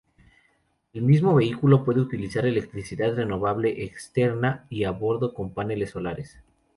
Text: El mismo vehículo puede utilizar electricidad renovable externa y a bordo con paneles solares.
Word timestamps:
El 0.93 1.03
mismo 1.03 1.35
vehículo 1.35 1.85
puede 1.85 2.01
utilizar 2.01 2.47
electricidad 2.47 3.13
renovable 3.13 3.83
externa 3.83 4.65
y 4.67 4.85
a 4.85 4.89
bordo 4.89 5.31
con 5.31 5.53
paneles 5.53 5.91
solares. 5.91 6.39